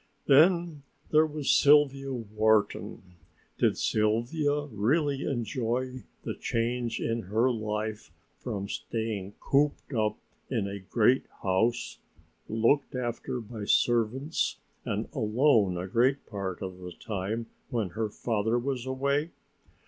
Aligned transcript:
Then 0.25 0.81
there 1.11 1.27
was 1.27 1.51
Sylvia 1.51 2.11
Wharton! 2.11 3.17
Did 3.59 3.77
Sylvia 3.77 4.61
really 4.65 5.25
enjoy 5.25 6.05
the 6.23 6.33
change 6.33 6.99
in 6.99 7.21
her 7.21 7.51
life 7.51 8.11
from 8.39 8.67
staying 8.67 9.35
cooped 9.39 9.93
up 9.93 10.17
in 10.49 10.67
a 10.67 10.79
great 10.79 11.27
house, 11.43 11.99
looked 12.49 12.95
after 12.95 13.39
by 13.39 13.65
servants 13.65 14.57
and 14.85 15.07
alone 15.13 15.77
a 15.77 15.85
great 15.87 16.25
part 16.25 16.63
of 16.63 16.79
the 16.79 16.93
time 16.93 17.45
when 17.69 17.89
her 17.89 18.09
father 18.09 18.57
was 18.57 18.87
away? 18.87 19.29